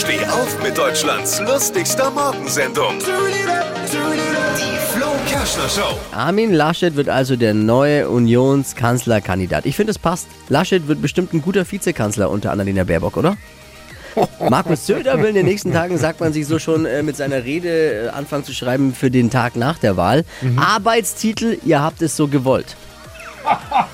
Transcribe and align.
Steh 0.00 0.24
auf 0.24 0.62
mit 0.62 0.78
Deutschlands 0.78 1.40
lustigster 1.40 2.10
Morgensendung. 2.10 2.94
Die 3.00 4.78
Flo 4.94 5.08
Kerschner 5.28 5.68
Show. 5.68 5.98
Armin 6.12 6.54
Laschet 6.54 6.96
wird 6.96 7.10
also 7.10 7.36
der 7.36 7.52
neue 7.52 8.08
Unionskanzlerkandidat. 8.08 9.66
Ich 9.66 9.76
finde, 9.76 9.90
es 9.90 9.98
passt. 9.98 10.26
Laschet 10.48 10.88
wird 10.88 11.02
bestimmt 11.02 11.34
ein 11.34 11.42
guter 11.42 11.70
Vizekanzler 11.70 12.30
unter 12.30 12.50
Annalena 12.50 12.84
Baerbock, 12.84 13.18
oder? 13.18 13.36
Markus 14.48 14.86
Söder 14.86 15.18
will 15.18 15.28
in 15.28 15.34
den 15.34 15.44
nächsten 15.44 15.70
Tagen, 15.70 15.98
sagt 15.98 16.20
man 16.20 16.32
sich 16.32 16.46
so 16.46 16.58
schon, 16.58 16.86
äh, 16.86 17.02
mit 17.02 17.18
seiner 17.18 17.44
Rede 17.44 18.06
äh, 18.06 18.08
anfangen 18.08 18.44
zu 18.44 18.54
schreiben 18.54 18.94
für 18.94 19.10
den 19.10 19.28
Tag 19.28 19.54
nach 19.54 19.78
der 19.78 19.98
Wahl. 19.98 20.24
Arbeitstitel, 20.56 21.58
ihr 21.62 21.82
habt 21.82 22.00
es 22.00 22.16
so 22.16 22.26
gewollt. 22.26 22.74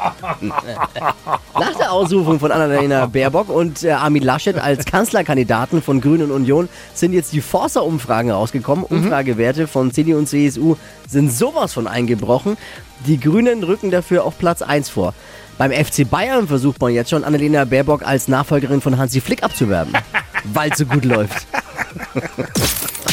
Nach 0.42 1.74
der 1.78 1.92
Ausrufung 1.92 2.38
von 2.38 2.52
Annalena 2.52 3.06
Baerbock 3.06 3.48
und 3.48 3.82
äh, 3.82 3.90
Armin 3.90 4.22
Laschet 4.22 4.56
als 4.56 4.84
Kanzlerkandidaten 4.84 5.82
von 5.82 6.00
Grünen 6.00 6.30
und 6.30 6.42
Union 6.42 6.68
sind 6.94 7.12
jetzt 7.12 7.32
die 7.32 7.40
Forsa-Umfragen 7.40 8.30
rausgekommen. 8.30 8.84
Umfragewerte 8.84 9.66
von 9.66 9.92
CDU 9.92 10.18
und 10.18 10.28
CSU 10.28 10.76
sind 11.08 11.32
sowas 11.32 11.72
von 11.72 11.86
eingebrochen. 11.86 12.56
Die 13.06 13.18
Grünen 13.18 13.62
rücken 13.62 13.90
dafür 13.90 14.24
auf 14.24 14.38
Platz 14.38 14.62
1 14.62 14.88
vor. 14.90 15.14
Beim 15.58 15.72
FC 15.72 16.08
Bayern 16.08 16.48
versucht 16.48 16.80
man 16.80 16.92
jetzt 16.92 17.10
schon, 17.10 17.24
Annalena 17.24 17.64
Baerbock 17.64 18.02
als 18.02 18.28
Nachfolgerin 18.28 18.80
von 18.80 18.96
Hansi 18.96 19.20
Flick 19.20 19.42
abzuwerben, 19.42 19.92
weil 20.44 20.70
es 20.70 20.78
so 20.78 20.86
gut 20.86 21.04
läuft. 21.04 21.46